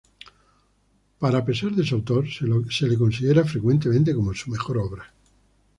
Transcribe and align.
Para 1.19 1.45
pesar 1.45 1.73
de 1.73 1.85
su 1.85 1.93
autor, 1.93 2.25
se 2.27 2.47
lo 2.47 2.63
considera 2.99 3.45
frecuentemente 3.45 4.15
como 4.15 4.33
su 4.33 4.49
mejor 4.49 4.79
obra. 4.79 5.13